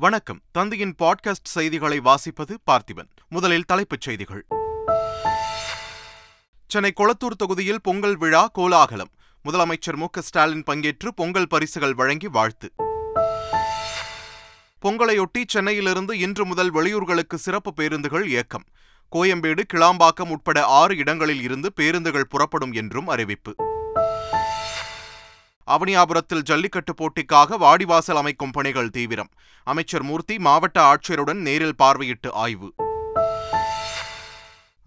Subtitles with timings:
[0.00, 0.40] வணக்கம்.
[0.52, 3.08] தந்தையின் பாட்காஸ்ட் செய்திகளை வாசிப்பது பார்த்திபன்.
[3.28, 4.46] முதலில் தலைப்புச் செய்திகள்.
[6.66, 9.08] சென்னை கொளத்தூர் தொகுதியில் பொங்கல் விழா கோலாகலம்.
[9.44, 12.72] முதலமைச்சர் மு ஸ்டாலின் பங்கேற்று பொங்கல் பரிசுகள் வழங்கி வாழ்த்து.
[14.82, 18.64] பொங்கலையொட்டி சென்னையிலிருந்து இன்று முதல் வெளியூர்களுக்கு சிறப்பு பேருந்துகள் இயக்கம்.
[19.12, 23.67] கோயம்பேடு கிளாம்பாக்கம் உட்பட ஆறு இடங்களில் இருந்து பேருந்துகள் புறப்படும் என்றும் அறிவிப்பு.
[25.68, 29.30] அவனியாபுரத்தில் ஜல்லிக்கட்டு போட்டிக்காக வாடிவாசல் அமைக்கும் பணிகள் தீவிரம்.
[29.64, 32.74] அமைச்சர் மூர்த்தி மாவட்ட ஆட்சியருடன் நேரில் பார்வையிட்டு ஆய்வு.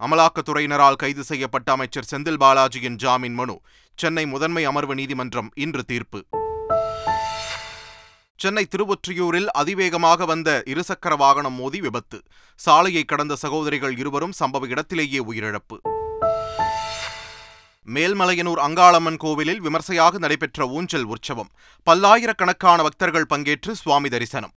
[0.00, 3.60] அமலாக்கத்துறையினரால் கைது செய்யப்பட்ட அமைச்சர் செந்தில் பாலாஜியின் ஜாமீன் மனு
[3.94, 6.24] சென்னை முதன்மை அமர்வு நீதிமன்றம் இன்று தீர்ப்பு.
[8.36, 12.22] சென்னை திருவொற்றியூரில் அதிவேகமாக வந்த இருசக்கர வாகனம் மோதி விபத்து.
[12.54, 15.76] சாலையை கடந்த சகோதரிகள் இருவரும் சம்பவ இடத்திலேயே உயிரிழப்பு.
[17.86, 21.50] மேல்மலையனூர் அங்காளம்மன் கோவிலில் விமர்சையாக நடைபெற்ற ஊஞ்சல் உற்சவம்.
[21.82, 24.52] பல்லாயிரக்கணக்கான பக்தர்கள் பங்கேற்று சுவாமி தரிசனம்.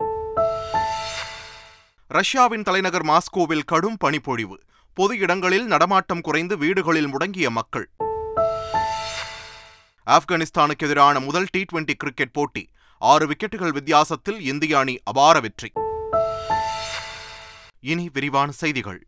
[2.08, 4.60] ரஷ்யாவின் தலைநகர் மாஸ்கோவில் கடும் பனிப்பொழிவு.
[4.94, 7.90] பொது இடங்களில் நடமாட்டம் குறைந்து வீடுகளில் முடங்கிய மக்கள்.
[10.08, 12.70] ஆப்கானிஸ்தானுக்கு எதிரான முதல் டி டுவெண்டி கிரிக்கெட் போட்டி.
[12.98, 15.72] ஆறு விக்கெட்டுகள் வித்தியாசத்தில் இந்திய அணி அபார வெற்றி.
[17.80, 19.08] இனி விரிவான செய்திகள்.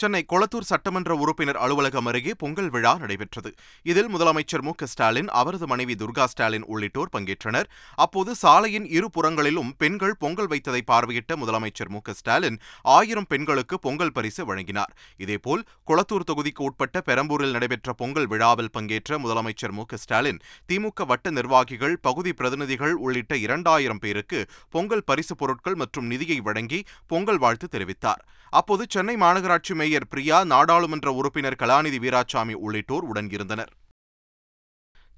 [0.00, 3.50] சென்னை கொளத்தூர் சட்டமன்ற உறுப்பினர் அலுவலகம் அருகே பொங்கல் விழா நடைபெற்றது.
[3.90, 7.68] இதில் முதலமைச்சர் மு ஸ்டாலின் அவரது மனைவி துர்கா ஸ்டாலின் உள்ளிட்டோர் பங்கேற்றனர்.
[8.04, 12.58] அப்போது சாலையின் இரு புறங்களிலும் பெண்கள் பொங்கல் வைத்ததை பார்வையிட்ட முதலமைச்சர் மு ஸ்டாலின்
[12.96, 14.92] ஆயிரம் பெண்களுக்கு பொங்கல் பரிசு வழங்கினார்.
[15.24, 21.96] இதேபோல் கொளத்தூர் தொகுதிக்கு உட்பட்ட பெரம்பூரில் நடைபெற்ற பொங்கல் விழாவில் பங்கேற்ற முதலமைச்சர் மு ஸ்டாலின் திமுக வட்ட நிர்வாகிகள்
[22.08, 28.22] பகுதி பிரதிநிதிகள் உள்ளிட்ட இரண்டாயிரம் பேருக்கு பொங்கல் பரிசு பொருட்கள் மற்றும் நிதியை வழங்கி பொங்கல் வாழ்த்து தெரிவித்தார்.
[28.52, 33.72] அப்போது சென்னை மாநகராட்சி மேயர் பிரியா நாடாளுமன்ற உறுப்பினர் கலாநிதி வீராசாமி உள்ளிட்டோர் உடன் இருந்தனர்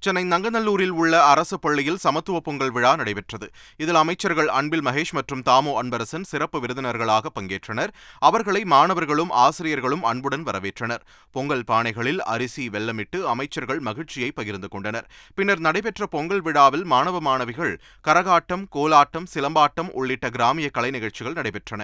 [0.03, 3.47] சென்னை நங்கநல்லூரில் உள்ள அரசு பள்ளியில் சமத்துவ பொங்கல் விழா நடைபெற்றது.
[3.83, 7.93] இதில் அமைச்சர்கள் அன்பில் மகேஷ் மற்றும் தாமோ அன்பரசன் சிறப்பு விருந்தினர்களாக பங்கேற்றனர்.
[8.29, 11.03] அவர்களை மாணவர்களும் ஆசிரியர்களும் அன்புடன் வரவேற்றனர்.
[11.35, 15.09] பொங்கல் பானைகளில் அரிசி வெல்லமிட்டு அமைச்சர்கள் மகிழ்ச்சியை பகிர்ந்து கொண்டனர்.
[15.35, 17.75] பின்னர் நடைபெற்ற பொங்கல் விழாவில் மாணவ மாணவிகள்
[18.07, 21.83] கரகாட்டம் கோலாட்டம் சிலம்பாட்டம் உள்ளிட்ட கிராமிய கலை நிகழ்ச்சிகள் நடைபெற்றன.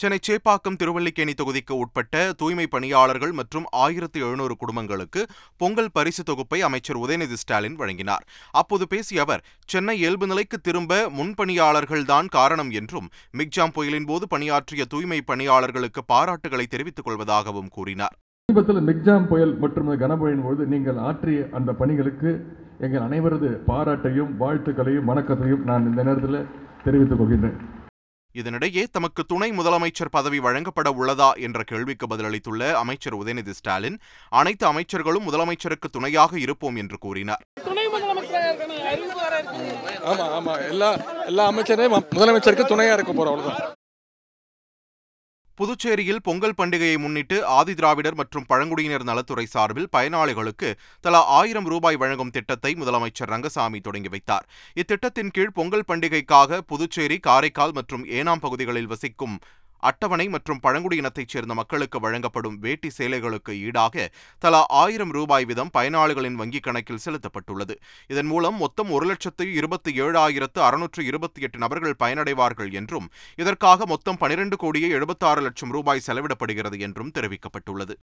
[0.00, 5.20] சென்னை சேப்பாக்கம் திருவல்லிக்கேணி தொகுதிக்கு உட்பட்ட தூய்மை பணியாளர்கள் மற்றும் ஆயிரத்தி எழுநூறு குடும்பங்களுக்கு
[5.56, 8.24] பொங்கல் பரிசு தொகுப்பை அமைச்சர் உதயநிதி ஸ்டாலின் வழங்கினார்.
[8.60, 13.08] அப்போது பேசிய அவர் சென்னை இயல்பு நிலைக்கு திரும்ப முன்பணியாளர்கள்தான் காரணம் என்றும்
[13.40, 18.16] மிக்ஜாம் புயலின் போது பணியாற்றிய தூய்மை பணியாளர்களுக்கு பாராட்டுகளை தெரிவித்துக் கொள்வதாகவும் கூறினார்.
[18.48, 22.32] சமீபத்தில் மிக்ஜாம் புயல் மற்றும் கனமழையின் பொழுது நீங்கள் ஆற்றிய அந்த பணிகளுக்கு
[22.86, 26.40] எங்கள் அனைவரது பாராட்டையும் வாழ்த்துக்களையும் வணக்கத்தையும் நான் இந்த நேரத்தில்
[26.84, 27.58] தெரிவித்துக் கொள்கின்றேன்.
[28.34, 33.98] இதனிடையே தமக்கு துணை முதலமைச்சர் பதவி வழங்கப்பட உள்ளதா என்ற கேள்விக்கு பதிலளித்துள்ள அமைச்சர் உதயநிதி ஸ்டாலின்
[34.32, 37.44] அனைத்து அமைச்சர்களும் முதலமைச்சருக்கு துணையாக இருப்போம் என்று கூறினார்.
[40.04, 40.54] ஆமா ஆமா.
[40.68, 40.90] எல்லா
[41.26, 43.42] எல்லா அமைச்சரையும் முதலமைச்சருக்கு துணையா இருக்க போறோம்
[45.58, 50.68] புதுச்சேரியில் பொங்கல் பண்டிகையை முன்னிட்டு ஆதிதிராவிடர் மற்றும் பழங்குடியினர் நலத்துறை சார்பில் பயனாளிகளுக்கு
[51.04, 54.46] தலா ஆயிரம் ரூபாய் வழங்கும் திட்டத்தை முதலமைச்சர் ரங்கசாமி தொடங்கி வைத்தார்.
[54.76, 59.36] இத்திட்டத்தின் கீழ் பொங்கல் பண்டிகைக்காக புதுச்சேரி காரைக்கால் மற்றும் ஏனாம் பகுதிகளில் வசிக்கும்
[59.90, 64.06] அட்டவணை மற்றும் பழங்குடியினத்தைச் சேர்ந்த மக்களுக்கு வழங்கப்படும் வேட்டி சேலைகளுக்கு ஈடாக
[64.38, 67.76] தலா ஆயிரம் ரூபாய் வீதம் பயனாளிகளின் வங்கிக் கணக்கில் செலுத்தப்பட்டுள்ளது.
[68.08, 74.20] இதன் மூலம் மொத்தம் ஒரு லட்சத்து இருபத்தி ஏழாயிரத்து அறுநூற்று இருபத்தி எட்டு நபர்கள் பயனடைவார்கள் என்றும் இதற்காக மொத்தம்
[74.24, 77.96] பனிரெண்டு கோடியே எழுபத்தாறு லட்சம் ரூபாய் செலவிடப்படுகிறது என்றும் தெரிவிக்கப்பட்டுள்ளது.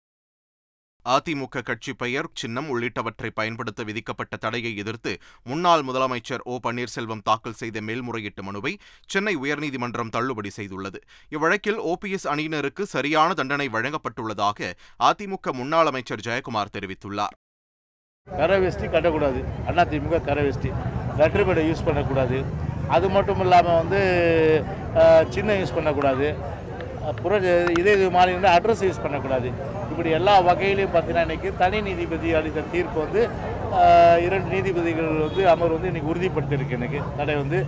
[1.13, 5.11] அதிமுக கட்சி பெயர் சின்னம் உள்ளிட்டவற்றை பயன்படுத்த விதிக்கப்பட்ட தடையை எதிர்த்து
[5.43, 8.73] முன்னாள் முதலமைச்சர் ஓ பன்னீர்செல்வம் தாக்கல் செய்த மேல்முறையீட்டு மனுவை
[9.05, 10.99] சென்னை உயர்நீதிமன்றம் தள்ளுபடி செய்துள்ளது.
[11.35, 14.71] இவ்வழக்கில் ஓபிஎஸ் அணியினருக்கு சரியான தண்டனை வழங்கப்பட்டுள்ளதாக
[15.09, 17.35] அதிமுக முன்னாள் அமைச்சர் ஜெயக்குமார் தெரிவித்துள்ளார்.
[18.27, 19.39] கரை வேஷ்டி கட்டக்கூடாது.
[19.67, 20.71] அதிமுக கரை வேஷ்டி.
[21.17, 22.39] லெட்டர் யூஸ் பண்ணக்கூடாது.
[22.95, 23.99] அது மட்டும் இல்லாமல் வந்து
[25.33, 26.27] சின்ன யூஸ் பண்ணக்கூடாது.
[27.21, 27.37] புற
[27.79, 29.49] இதே இது மாதிரி இருந்தால் அட்ரஸ் யூஸ் பண்ணக்கூடாது.
[29.91, 33.21] இப்படி எல்லா வகையிலையும் பார்த்தீங்கன்னா இன்றைக்கி தனி நீதிபதி அளித்த தீர்ப்பு வந்து
[34.25, 36.77] இரண்டு நீதிபதிகள் வந்து அமர்வு வந்து இன்றைக்கி உறுதிப்படுத்தியிருக்கு.
[36.79, 37.59] எனக்கு தடை வந்து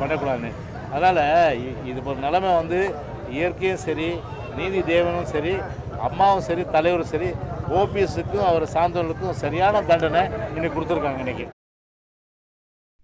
[0.00, 0.52] பண்ணக்கூடாதுன்னு.
[0.92, 1.22] அதனால்
[1.90, 2.80] இது ஒரு நிலைமை வந்து
[3.36, 4.10] இயற்கையும் சரி
[4.58, 5.54] நீதி தேவனும் சரி
[6.08, 7.30] அம்மாவும் சரி தலைவரும் சரி
[7.80, 10.22] ஓபிஎஸுக்கும் அவர் சார்ந்தவர்களுக்கும் சரியான தண்டனை
[10.54, 11.46] இன்னைக்கு கொடுத்துருக்காங்க இன்னைக்கு.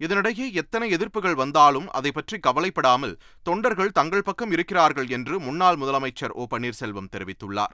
[0.03, 3.15] இதனிடையே எத்தனை எதிர்ப்புகள் வந்தாலும் அதை பற்றி கவலைப்படாமல்
[3.47, 7.73] தொண்டர்கள் தங்கள் பக்கம் இருக்கிறார்கள் என்று முன்னாள் முதலமைச்சர் ஓ பன்னீர்செல்வம் தெரிவித்துள்ளார்.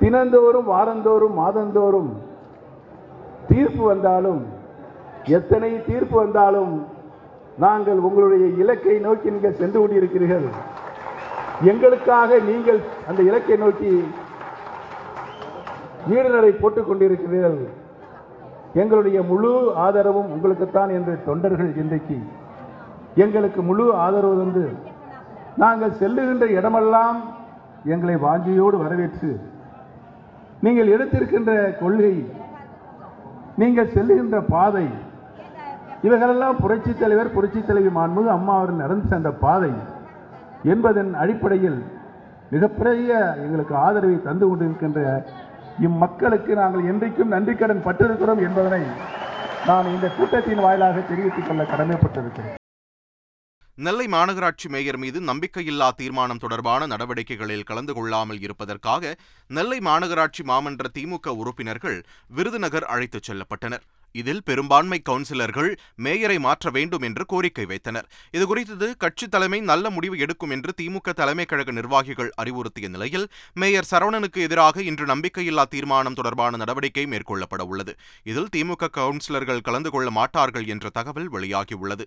[0.00, 2.10] தினந்தோறும் வாரந்தோறும் மாதந்தோறும்
[3.50, 4.42] தீர்ப்பு வந்தாலும்
[5.38, 6.74] எத்தனை தீர்ப்பு வந்தாலும்
[7.64, 10.48] நாங்கள் உங்களுடைய இலக்கை நோக்கி நீங்கள் சென்று கொண்டிருக்கிறீர்கள்.
[11.70, 13.92] எங்களுக்காக நீங்கள் அந்த இலக்கை நோக்கி
[16.10, 17.58] நீடுநடை போட்டுக் கொண்டிருக்கிறீர்கள்.
[18.74, 22.16] எங்களுடைய முழு ஆதரவும் உங்களுக்குத்தான் என்று தொண்டர்கள் இன்றைக்கு
[23.16, 24.64] எங்களுக்கு முழு ஆதரவு தந்து
[25.56, 27.18] நாங்கள் செல்லுகின்ற இடமெல்லாம்
[27.86, 29.30] எங்களை வாஞ்சியோடு வரவேற்று
[30.62, 32.14] நீங்கள் எடுத்திருக்கின்ற கொள்கை
[33.56, 34.86] நீங்கள் செல்லுகின்ற பாதை
[36.02, 39.72] இவைகளெல்லாம் புரட்சி தலைவர் புரட்சித் தலைவி மாண்புமிகு அம்மா அவர்கள் நடந்து சென்ற பாதை
[40.64, 41.78] என்பதன் அடிப்படையில்
[42.50, 45.00] மிகப்பெரிய எங்களுக்கு ஆதரவை தந்து கொண்டிருக்கின்ற
[45.82, 48.82] இம்மக்களுக்கு நாங்கள் என்றைக்கும் நன்றி கடன் பட்டிருக்கிறோம் என்பதனை
[49.66, 52.54] நான் இந்த கூட்டத்தின் வாயிலாக தெரிவித்துக் கொள்ள கடமைப்பட்டிருக்கிறேன்.
[53.74, 59.14] நெல்லை மாநகராட்சி மேயர் மீது நம்பிக்கையில்லா தீர்மானம் தொடர்பான நடவடிக்கைகளில் கலந்து கொள்ளாமல் இருப்பதற்காக
[59.48, 63.84] நெல்லை மாநகராட்சி மாமன்ற திமுக உறுப்பினர்கள் விருதுநகர் அழைத்துச் செல்லப்பட்டனர்.
[64.14, 65.70] இதில் பெரும்பான்மை கவுன்சிலர்கள்
[66.04, 68.08] மேயரை மாற்ற வேண்டும் என்று கோரிக்கை வைத்தனர்.
[68.36, 74.40] இதுகுறித்து கட்சி தலைமை நல்ல முடிவு எடுக்கும் என்று திமுக தலைமை கழக நிர்வாகிகள் அறிவுறுத்திய நிலையில் மேயர் சரவணனுக்கு
[74.48, 77.94] எதிராக இன்று நம்பிக்கையில்லா தீர்மானம் தொடர்பான நடவடிக்கை மேற்கொள்ளப்பட உள்ளது
[78.24, 82.06] இதில் திமுக கவுன்சிலர்கள் கலந்து கொள்ள மாட்டார்கள் என்ற தகவல் வெளியாகியுள்ளது.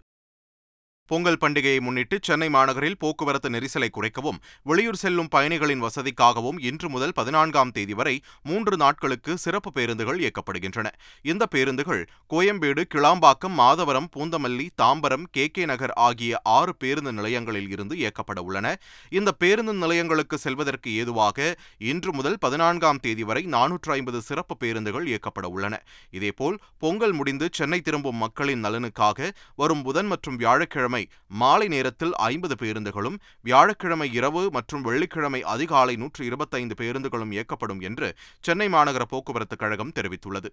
[1.08, 4.40] பொங்கல் பண்டிகையை முன்னிட்டு சென்னை மாநகரில் போக்குவரத்து நெரிசலை குறைக்கவும்
[4.70, 10.88] வெளியூர் செல்லும் பயணிகளின் வசதிக்காகவும் இன்று முதல் பதினான்காம் தேதி வரை மூன்று நாட்களுக்கு சிறப்பு பேருந்துகள் இயக்கப்படுகின்றன.
[11.32, 12.02] இந்த பேருந்துகள்
[12.34, 18.76] கோயம்பேடு கிளாம்பாக்கம் மாதவரம் பூந்தமல்லி தாம்பரம் கே கே நகர் ஆகிய ஆறு பேருந்து நிலையங்களில் இருந்து இயக்கப்பட உள்ளன.
[19.10, 21.56] இந்த பேருந்து நிலையங்களுக்கு செல்வதற்கு ஏதுவாக
[21.92, 25.82] இன்று முதல் பதினான்காம் தேதி வரை நானூற்று ஐம்பது சிறப்பு பேருந்துகள் இயக்கப்பட உள்ளன.
[26.12, 30.97] இதேபோல் பொங்கல் முடிந்து சென்னை திரும்பும் மக்களின் நலனுக்காக வரும் புதன் மற்றும் வியாழக்கிழமை
[31.42, 38.10] மாலை நேரத்தில் ஐம்பது பேருந்துகளும் வியாழக்கிழமை இரவு மற்றும் வெள்ளிக்கிழமை அதிகாலை நூற்று இருபத்தைந்து பேருந்துகளும் இயக்கப்படும் என்று
[38.40, 40.52] சென்னை மாநகர போக்குவரத்து கழகம் தெரிவித்துள்ளது.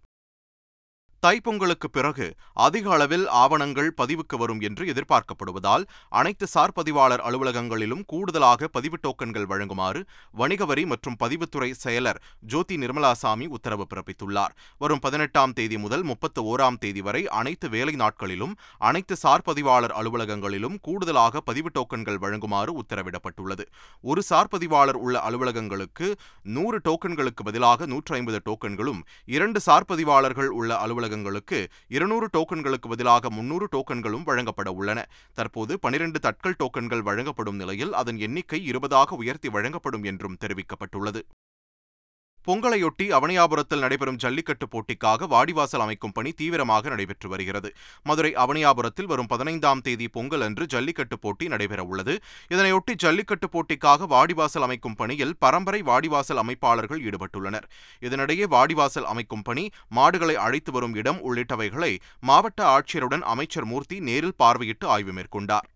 [1.25, 2.27] தைப்பொங்கலுக்கு பிறகு
[2.65, 5.85] அதிக அளவில் ஆவணங்கள் பதிவுக்கு வரும் என்று எதிர்பார்க்கப்படுவதால்
[6.19, 10.01] அனைத்து சார் பதிவாளர் அலுவலகங்களிலும் கூடுதலாக பதிவு டோக்கன்கள் வழங்குமாறு
[10.41, 12.21] வணிக வரி மற்றும் பதிவுத்துறை செயலர்
[12.53, 14.53] ஜோதி நிர்மலாசாமி உத்தரவு பிறப்பித்துள்ளார்.
[14.83, 18.55] வரும் பதினெட்டாம் தேதி முதல் முப்பத்து ஓராம் தேதி வரை அனைத்து வேலை நாட்களிலும்
[18.91, 23.67] அனைத்து சார் பதிவாளர் அலுவலகங்களிலும் கூடுதலாக பதிவு டோக்கன்கள் வழங்குமாறு உத்தரவிடப்பட்டுள்ளது.
[24.05, 26.09] ஒரு சார் பதிவாளர் உள்ள அலுவலகங்களுக்கு
[26.59, 29.03] நூறு டோக்கன்களுக்கு பதிலாக நூற்றி ஐம்பது டோக்கன்களும்
[29.37, 31.59] இரண்டு சார் பதிவாளர்கள் உள்ள அலுவலக அலுவலகங்களுக்கு
[31.89, 35.01] இருநூறு டோக்கன்களுக்கு பதிலாக முன்னூறு டோக்கன்களும் வழங்கப்பட உள்ளன.
[35.35, 41.23] தற்போது பனிரெண்டு தட்கல் டோக்கன்கள் வழங்கப்படும் நிலையில் அதன் எண்ணிக்கை இருபதாக உயர்த்தி வழங்கப்படும் என்றும் தெரிவிக்கப்பட்டுள்ளது.
[42.47, 47.69] பொங்கலையொட்டி அவனியாபுரத்தில் நடைபெறும் ஜல்லிக்கட்டு போட்டிக்காக வாடிவாசல் அமைக்கும் பணி தீவிரமாக நடைபெற்று வருகிறது.
[48.09, 52.17] மதுரை அவனியாபுரத்தில் வரும் பதினைந்தாம் தேதி பொங்கல் அன்று ஜல்லிக்கட்டு போட்டி நடைபெறவுள்ளது
[52.55, 57.69] இதனையொட்டி ஜல்லிக்கட்டு போட்டிக்காக வாடிவாசல் அமைக்கும் பணியில் பரம்பரை வாடிவாசல் அமைப்பாளர்கள் ஈடுபட்டுள்ளனர்.
[58.07, 59.67] இதனிடையே வாடிவாசல் அமைக்கும் பணி
[59.99, 61.93] மாடுகளை அழைத்து வரும் இடம் உள்ளிட்டவைகளை
[62.31, 65.69] மாவட்ட ஆட்சியருடன் அமைச்சர் மூர்த்தி நேரில் பார்வையிட்டு ஆய்வு மேற்கொண்டார்.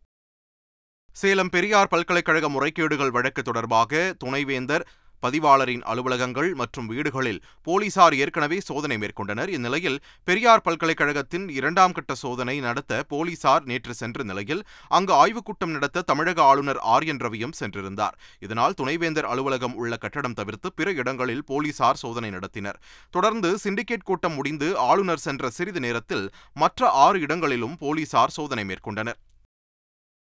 [1.17, 4.85] சேலம் பெரியார் பல்கலைக்கழக முறைகேடுகள் வழக்கு தொடர்பாக துணைவேந்தர்
[5.27, 9.49] பதிவாளரின் அலுவலகங்கள் மற்றும் வீடுகளில் போலீசார் ஏற்கனவே சோதனை மேற்கொண்டனர்.
[9.49, 16.03] இந்நிலையில் பெரியார் பல்கலைக்கழகத்தின் இரண்டாம் கட்ட சோதனை நடத்த போலீசார் நேற்று சென்ற நிலையில் அங்கு ஆய்வுக் கூட்டம் நடத்த
[16.03, 18.15] தமிழக ஆளுநர் ஆர் என் ரவியும் சென்றிருந்தார்.
[18.41, 22.79] இதனால் துணைவேந்தர் அலுவலகம் உள்ள கட்டடம் தவிர்த்து பிற இடங்களில் போலீசார் சோதனை நடத்தினர்.
[23.11, 29.19] தொடர்ந்து சிண்டிகேட் கூட்டம் முடிந்து ஆளுநர் சென்ற சிறிது நேரத்தில் மற்ற ஆறு இடங்களிலும் போலீசார் சோதனை மேற்கொண்டனர்.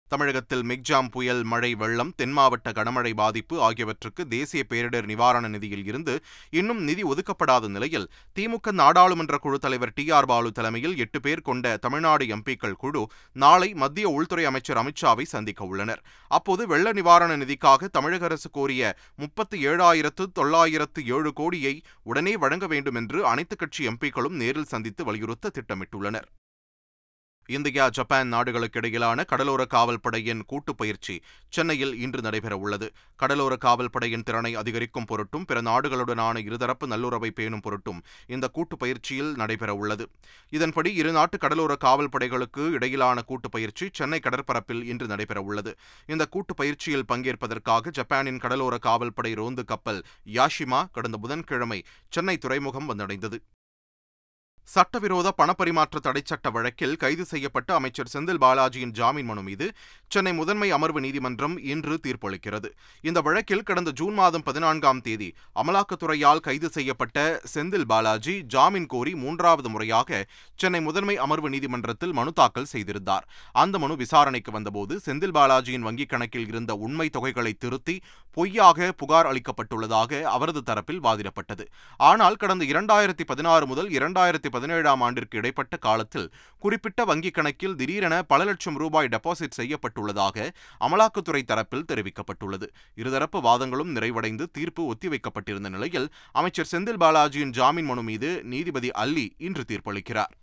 [0.09, 6.15] தமிழகத்தில் மிக்ஜாம் புயல் மழை வெள்ளம் தென் மாவட்ட கனமழை பாதிப்பு ஆகியவற்றுக்கு தேசிய பேரிடர் நிவாரண நிதியில் இருந்து
[6.49, 8.07] இன்னும் நிதி ஒதுக்கப்படாத நிலையில்
[8.39, 13.03] திமுக நாடாளுமன்ற குழு தலைவர் டி ஆர் பாலு தலைமையில் எட்டு பேர் கொண்ட தமிழ்நாடு எம்பிக்கள் குழு
[13.33, 16.03] நாளை மத்திய உள்துறை அமைச்சர் அமித்ஷாவை சந்திக்க உள்ளனர்.
[16.31, 22.95] அப்போது வெள்ள நிவாரண நிதிக்காக தமிழக அரசு கோரிய முப்பத்தி ஏழாயிரத்து தொள்ளாயிரத்து ஏழு கோடியை உடனே வழங்க வேண்டும்
[22.95, 26.29] என்று அனைத்துக் கட்சி எம்பிக்களும் நேரில் சந்தித்து வலியுறுத்த திட்டமிட்டுள்ளனர்.
[27.49, 32.89] இந்தியா ஜப்பான் நாடுகளுக்கு இடையிலான கடலோர காவல்படையின் கூட்டுப் பயிற்சி சென்னையில் இன்று நடைபெறவுள்ளது.
[33.15, 40.05] கடலோர காவல்படையின் திறனை அதிகரிக்கும் பொருட்டும் பிற நாடுகளுடனான இருதரப்பு நல்லுறவை பேணும் பொருட்டும் இந்த கூட்டுப் பயிற்சியில் நடைபெறவுள்ளது.
[40.49, 45.73] இதன்படி இரு நாட்டு கடலோர காவல்படைகளுக்கு இடையிலான கூட்டுப் பயிற்சி சென்னை கடற்பரப்பில் இன்று நடைபெறவுள்ளது.
[46.05, 50.03] இந்த கூட்டுப் பயிற்சியில் பங்கேற்பதற்காக ஜப்பானின் கடலோர காவல்படை ரோந்து கப்பல்
[50.33, 53.39] யாஷிமா கடந்த புதன்கிழமை சென்னை துறைமுகம் வந்தடைந்தது.
[54.73, 59.67] சட்டவிரோத பணப்பரிமாற்ற தடைச்சட்ட வழக்கில் கைது செய்யப்பட்ட அமைச்சர் செந்தில் பாலாஜியின் ஜாமீன் மனு மீது
[60.07, 62.69] சென்னை முதன்மை அமர்வு நீதிமன்றம் இன்று தீர்ப்பளிக்கிறது.
[63.01, 65.29] இந்த வழக்கில் கடந்த ஜூன் மாதம் பதினான்காம் தேதி
[65.61, 67.17] அமலாக்கத்துறையால் கைது செய்யப்பட்ட
[67.53, 70.21] செந்தில் பாலாஜி ஜாமீன் கோரி மூன்றாவது முறையாக
[70.55, 73.25] சென்னை முதன்மை அமர்வு நீதிமன்றத்தில் மனு தாக்கல் செய்திருந்தார்.
[73.63, 77.97] அந்த மனு விசாரணைக்கு வந்தபோது செந்தில் பாலாஜியின் வங்கிக் கணக்கில் இருந்த உண்மை தொகைகளை திருத்தி
[78.37, 81.65] பொய்யாக புகார் அளிக்கப்பட்டுள்ளதாக அவரது தரப்பில் வாதிடப்பட்டது.
[82.09, 86.29] ஆனால் கடந்த இரண்டாயிரத்தி பதினாறு முதல் இரண்டாயிரத்தி பதினேழாம் ஆண்டிற்கு இடைப்பட்ட காலத்தில்
[86.63, 90.47] குறிப்பிட்ட வங்கிக் கணக்கில் திடீரென பல லட்சம் ரூபாய் டெபாசிட் செய்யப்பட்டுள்ளதாக
[90.87, 92.67] அமலாக்கத்துறை தரப்பில் தெரிவிக்கப்பட்டுள்ளது.
[93.01, 99.65] இருதரப்பு வாதங்களும் நிறைவடைந்து தீர்ப்பு ஒத்திவைக்கப்பட்டிருந்த நிலையில் அமைச்சர் செந்தில் பாலாஜியின் ஜாமீன் மனு மீது நீதிபதி அல்லி இன்று
[99.67, 100.35] தீர்ப்பளிக்கிறார்.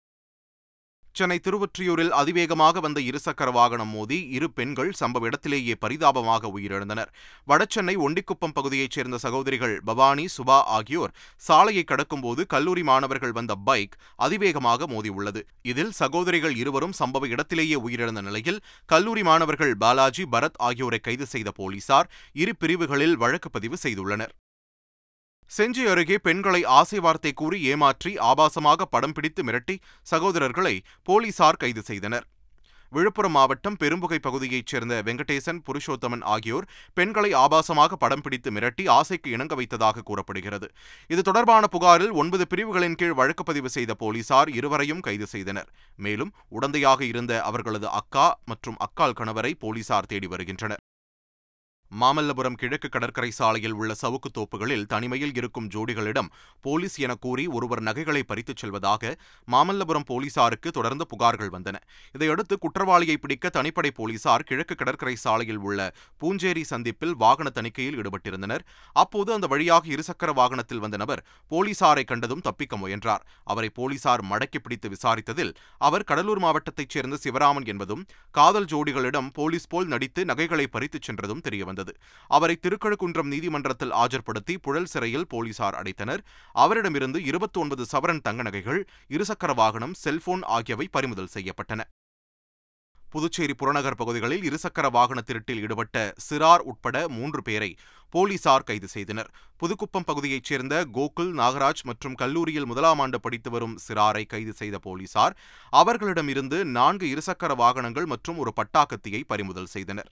[1.19, 7.11] சென்னை திருவொற்றியூரில் அதிவேகமாக வந்த இருசக்கர வாகனம் மோதி இரு பெண்கள் சம்பவ இடத்திலேயே பரிதாபமாக உயிரிழந்தனர்.
[7.51, 11.15] வடசென்னை ஒண்டிக்குப்பம் பகுதியைச் சேர்ந்த சகோதரிகள் பவானி சுபா ஆகியோர்
[11.47, 13.97] சாலையை கடக்கும்போது கல்லூரி மாணவர்கள் வந்த பைக்
[14.27, 15.43] அதிவேகமாக மோதியுள்ளது.
[15.73, 22.11] இதில் சகோதரிகள் இருவரும் சம்பவ இடத்திலேயே உயிரிழந்த நிலையில் கல்லூரி மாணவர்கள் பாலாஜி பரத் ஆகியோரை கைது செய்த போலீசார்
[22.43, 24.35] இரு பிரிவுகளில் வழக்கு பதிவு செய்துள்ளனர்.
[25.51, 29.77] செஞ்சி அருகே பெண்களை ஆசை வார்த்தை கூறி ஏமாற்றி ஆபாசமாக படம் பிடித்து மிரட்டி
[30.11, 30.73] சகோதரர்களை
[31.09, 32.25] போலீசார் கைது செய்தனர்.
[32.93, 36.67] விழுப்புரம் மாவட்டம் பெரும்புகை பகுதியைச் சேர்ந்த வெங்கடேசன் புருஷோத்தமன் ஆகியோர்
[36.99, 40.69] பெண்களை ஆபாசமாக படம் பிடித்து மிரட்டி ஆசைக்கு இணங்க வைத்ததாக கூறப்படுகிறது.
[41.11, 45.71] இது தொடர்பான புகாரில் ஒன்பது பிரிவுகளின் கீழ் வழக்கு பதிவு செய்த போலீசார் இருவரையும் கைது செய்தனர்.
[46.07, 50.83] மேலும் உடந்தையாக இருந்த அவர்களது அக்கா மற்றும் அக்கால் கணவரை போலீசார் தேடி வருகின்றனர்.
[51.93, 58.23] மாமல்லபுரம் கிழக்கு கடற்கரை சாலையில் உள்ள சவுக்கு தோப்புகளில் தனிமையில் இருக்கும் ஜோடிகளிடம் போலீஸ் என கூறி ஒருவர் நகைகளை
[58.23, 59.17] பறித்துச் செல்வதாக
[59.49, 61.77] மாமல்லபுரம் போலீசாருக்கு தொடர்ந்து புகார்கள் வந்தன.
[62.13, 68.65] இதையடுத்து குற்றவாளியை பிடிக்க தனிப்படை போலீசார் கிழக்கு கடற்கரை சாலையில் உள்ள பூஞ்சேரி சந்திப்பில் வாகன தணிக்கையில் ஈடுபட்டிருந்தனர்.
[68.93, 73.25] அப்போது அந்த வழியாக இருசக்கர வாகனத்தில் வந்த நபர் போலீசாரை கண்டதும் தப்பிக்க முயன்றார்.
[73.45, 79.87] அவரை போலீசார் மடக்கி பிடித்து விசாரித்ததில் அவர் கடலூர் மாவட்டத்தைச் சேர்ந்த சிவராமன் என்பதும் காதல் ஜோடிகளிடம் போலீஸ் போல்
[79.87, 81.75] நடித்து நகைகளை பறித்துச் சென்றதும் தெரியவந்தது.
[81.77, 81.93] வந்தது.
[82.31, 86.25] அவரை திருக்கழுக்குன்றம் நீதிமன்றத்தில் ஆஜர்படுத்தி புழல் சிறையில் போலீசார் அடைத்தனர்.
[86.65, 88.81] அவரிடமிருந்து இருபத்தி ஒன்பது சவரன் தங்க நகைகள்
[89.17, 91.83] இருசக்கர வாகனம் செல்போன் ஆகியவை பறிமுதல் செய்யப்பட்டன.
[93.13, 97.69] புதுச்சேரி புறநகர் பகுதிகளில் இருசக்கர வாகன திருட்டில் ஈடுபட்ட சிறார் உட்பட மூன்று பேரை
[98.15, 99.31] போலீசார் கைது செய்தனர்.
[99.61, 105.37] புதுக்குப்பம் பகுதியைச் சேர்ந்த கோகுல் நாகராஜ் மற்றும் கல்லூரியில் முதலாம் ஆண்டு படித்து வரும் சிறாரை கைது செய்த போலீசார்
[105.73, 110.11] அவர்களிடமிருந்து நான்கு இருசக்கர வாகனங்கள் மற்றும் ஒரு பட்டாக்கத்தியை பறிமுதல் செய்தனர்.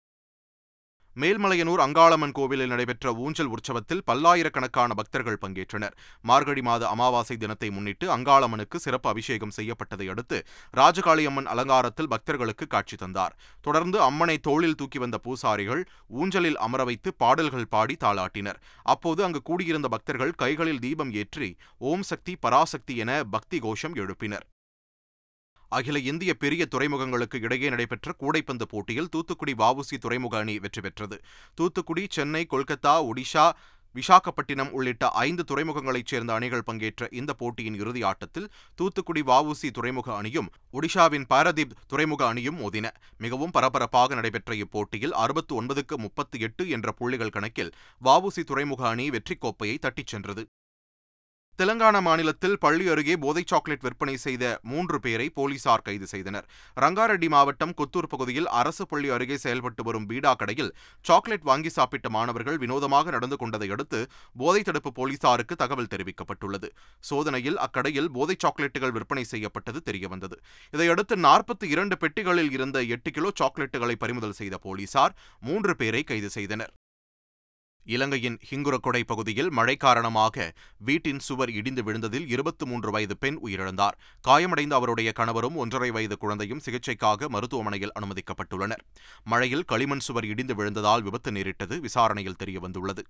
[1.19, 5.95] மேல்மலையனூர் அங்காளம்மன் கோவிலில் நடைபெற்ற ஊஞ்சல் உற்சவத்தில் பல்லாயிரக்கணக்கான பக்தர்கள் பங்கேற்றனர்.
[6.21, 10.37] மார்கழி மாத அமாவாசை தினத்தை முன்னிட்டு அங்காளம்மனுக்கு சிறப்பு அபிஷேகம் செய்யப்பட்டதை அடுத்து
[10.73, 13.35] ராஜகாளியம்மன் அலங்காரத்தில் பக்தர்களுக்கு காட்சி தந்தார்.
[13.61, 18.61] தொடர்ந்து அம்மனை தோளில் தூக்கி வந்த பூசாரிகள் ஊஞ்சலில் அமர வைத்து பாடல்கள் பாடி தாளாட்டினர்.
[18.83, 24.47] அப்போது அங்கு கூடியிருந்த பக்தர்கள் கைகளில் தீபம் ஏற்றி ஓம் சக்தி பராசக்தி என பக்தி கோஷம் எழுப்பினர்.
[25.77, 31.17] அகில இந்திய பெரிய துறைமுகங்களுக்கு இடையே நடைபெற்ற கூடைப்பந்து போட்டியில் தூத்துக்குடி வஉசி துறைமுக அணி வெற்றி பெற்றது.
[31.53, 33.45] தூத்துக்குடி சென்னை கொல்கத்தா ஒடிஷா
[33.95, 40.47] விசாகப்பட்டினம் உள்ளிட்ட ஐந்து துறைமுகங்களைச் சேர்ந்த அணிகள் பங்கேற்ற இந்த போட்டியின் இறுதி ஆட்டத்தில் தூத்துக்குடி வஉசி துறைமுக அணியும்
[40.73, 42.89] ஒடிஷாவின் பாரதீப் துறைமுக அணியும் மோதின.
[43.17, 49.41] மிகவும் பரபரப்பாக நடைபெற்ற இப்போட்டியில் அறுபத்து ஒன்பதுக்கு முப்பத்தி எட்டு என்ற புள்ளிகள் கணக்கில் வஉசி துறைமுக அணி வெற்றிக்
[49.41, 50.45] கோப்பையை தட்டிச் சென்றது.
[51.61, 56.45] தெலங்கானா மாநிலத்தில் பள்ளி அருகே போதை சாக்லேட் விற்பனை செய்த மூன்று பேரை போலீசார் கைது செய்தனர்.
[56.83, 60.71] ரங்காரெட்டி மாவட்டம் கொத்தூர் பகுதியில் அரசு பள்ளி அருகே செயல்பட்டு வரும் பீடா கடையில்
[61.09, 63.99] சாக்லேட் வாங்கி சாப்பிட்ட மாணவர்கள் வினோதமாக நடந்து கொண்டதை அடுத்து
[64.41, 66.69] போதை தடுப்பு போலீசாருக்கு தகவல் தெரிவிக்கப்பட்டுள்ளது.
[67.11, 70.37] சோதனையில் அக்கடையில் போதை சாக்லேட்டுகள் விற்பனை செய்யப்பட்டது தெரியவந்தது.
[70.75, 75.15] இதையடுத்து நாற்பத்தி இரண்டு பெட்டிகளில் இருந்த எட்டு கிலோ சாக்லேட்டுகளை பறிமுதல் செய்த போலீசார்
[75.49, 76.73] மூன்று பேரை கைது செய்தனர்.
[77.83, 83.97] இலங்கையின் ஹிங்குரக்கொடை பகுதியில் மழை காரணமாக வீட்டின் சுவர் இடிந்து விழுந்ததில் இருபத்தி மூன்று வயது பெண் உயிரிழந்தார்.
[84.21, 88.83] காயமடைந்த அவருடைய கணவரும் ஒன்றரை வயது குழந்தையும் சிகிச்சைக்காக மருத்துவமனையில் அனுமதிக்கப்பட்டுள்ளனர்.
[89.23, 93.03] மழையில் களிமண் சுவர் இடிந்து விழுந்ததால் விபத்து நேரிட்டது விசாரணையில் தெரியவந்துள்ளது.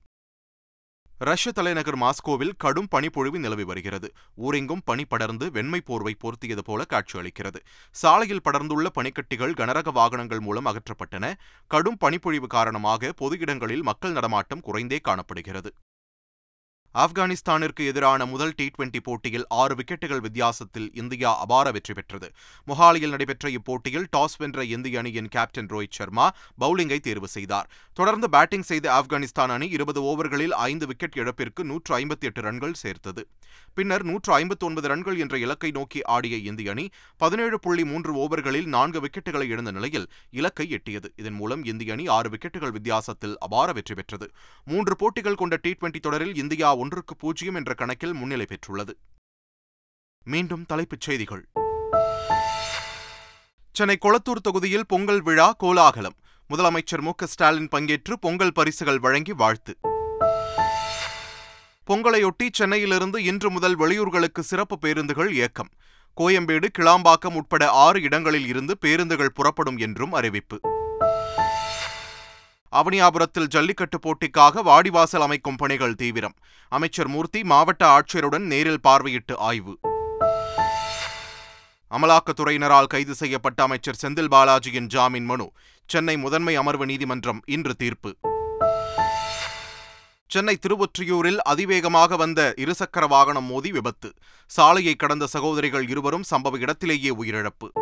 [1.28, 4.08] ரஷ்ய தலைநகர் மாஸ்கோவில் கடும் பனிப்பொழிவு நிலவி வருகிறது.
[4.46, 7.60] ஊரெங்கும் பனி படர்ந்து வெண்மை போர்வை போர்த்தியது போல காட்சியளிக்கிறது
[7.96, 11.34] சாலையில் படர்ந்துள்ள பனிக்கட்டிகள் கனரக வாகனங்கள் மூலம் அகற்றப்பட்டன.
[11.68, 15.72] கடும் பனிப்பொழிவு காரணமாக பொது இடங்களில் மக்கள் நடமாட்டம் குறைந்தே காணப்படுகிறது.
[16.94, 22.28] ஆப்கானிஸ்தானிற்கு எதிரான முதல் டி டுவெண்டி போட்டியில் ஆறு விக்கெட்டுகள் வித்தியாசத்தில் இந்தியா அபார வெற்றி பெற்றது.
[22.68, 26.32] மொஹாலியில் நடைபெற்ற இப்போட்டியில் டாஸ் வென்ற இந்திய அணியின் கேப்டன் ரோஹித் சர்மா
[26.62, 27.70] பவுலிங்கை தேர்வு செய்தார்.
[27.94, 33.28] தொடர்ந்து பேட்டிங் செய்த ஆப்கானிஸ்தான் அணி இருபது ஓவர்களில் ஐந்து விக்கெட் இழப்பிற்கு நூற்று ஐம்பத்தி எட்டு ரன்கள் சேர்த்தது.
[33.74, 38.66] பின்னர் நூற்று ஐம்பத்தி ஒன்பது ரன்கள் என்ற இலக்கை நோக்கி ஆடிய இந்திய அணி பதினேழு புள்ளி மூன்று ஓவர்களில்
[38.66, 41.10] நான்கு விக்கெட்டுகளை இழந்த நிலையில் இலக்கை எட்டியது.
[41.16, 44.30] இதன் மூலம் இந்திய அணி ஆறு விக்கெட்டுகள் வித்தியாசத்தில் அபார வெற்றி பெற்றது.
[44.66, 48.94] மூன்று போட்டிகள் கொண்ட டி டுவெண்டி தொடரில் இந்தியா ஒன்றுக்கு பூஜ்ஜியம் என்ற கணக்கில் முன்னிலை பெற்றுள்ளது.
[50.24, 51.44] மீண்டும் தலைப்புச் செய்திகள்.
[53.72, 56.18] சென்னை கொளத்தூர் தொகுதியில் பொங்கல் விழா கோலாகலம்.
[56.50, 59.78] முதலமைச்சர் மு ஸ்டாலின் பங்கேற்று பொங்கல் பரிசுகள் வழங்கி வாழ்த்து.
[61.88, 65.70] பொங்கலையொட்டி சென்னையிலிருந்து இன்று முதல் வெளியூர்களுக்கு சிறப்பு பேருந்துகள் இயக்கம்.
[66.22, 70.60] கோயம்பேடு கிளாம்பாக்கம் உட்பட ஆறு இடங்களில் இருந்து பேருந்துகள் புறப்படும் என்றும் அறிவிப்பு.
[72.72, 76.36] அவனியாபுரத்தில் ஜல்லிக்கட்டு போட்டிக்காக வாடிவாசல் அமைக்கும் பணிகள் தீவிரம்.
[76.70, 79.80] அமைச்சர் மூர்த்தி மாவட்ட ஆட்சியருடன் நேரில் பார்வையிட்டு ஆய்வு.
[81.92, 85.52] அமலாக்கத்துறையினரால் கைது செய்யப்பட்ட அமைச்சர் செந்தில் பாலாஜியின் ஜாமீன் மனு
[85.86, 88.16] சென்னை முதன்மை அமர்வு நீதிமன்றம் இன்று தீர்ப்பு.
[90.28, 94.14] சென்னை திருவொற்றியூரில் அதிவேகமாக வந்த இருசக்கர வாகனம் மோதி விபத்து.
[94.46, 97.81] சாலையை கடந்த சகோதரிகள் இருவரும் சம்பவ இடத்திலேயே உயிரிழப்பு.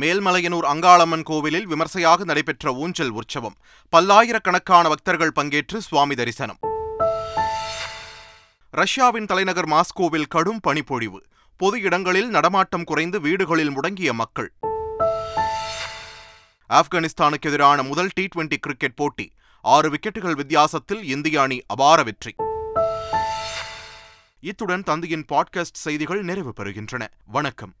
[0.00, 3.56] மேல்மலையனூர் அங்காளம்மன் கோவிலில் விமர்சையாக நடைபெற்ற ஊஞ்சல் உற்சவம்.
[3.88, 6.58] பல்லாயிரக்கணக்கான பக்தர்கள் பங்கேற்று சுவாமி தரிசனம்.
[8.70, 11.22] ரஷ்யாவின் தலைநகர் மாஸ்கோவில் கடும் பனிப்பொழிவு.
[11.56, 14.52] பொது இடங்களில் நடமாட்டம் குறைந்து வீடுகளில் முடங்கிய மக்கள்.
[16.68, 19.32] ஆப்கானிஸ்தானுக்கு எதிரான முதல் டி டுவெண்டி கிரிக்கெட் போட்டி.
[19.62, 22.34] ஆறு விக்கெட்டுகள் வித்தியாசத்தில் இந்திய அணி அபார வெற்றி.
[24.40, 27.06] இத்துடன் தந்தையின் பாட்காஸ்ட் செய்திகள் நிறைவு பெறுகின்றன.
[27.26, 27.74] வணக்கம்.